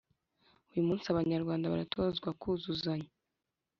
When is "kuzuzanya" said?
2.41-3.09